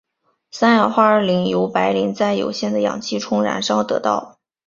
[0.49, 4.39] 三氧化二磷由白磷在有限的氧气中燃烧得到。